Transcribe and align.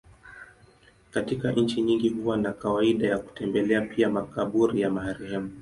Katika 1.11 1.51
nchi 1.51 1.81
nyingi 1.81 2.09
huwa 2.09 2.37
na 2.37 2.53
kawaida 2.53 3.07
ya 3.07 3.17
kutembelea 3.19 3.81
pia 3.81 4.09
makaburi 4.09 4.81
ya 4.81 4.89
marehemu. 4.89 5.49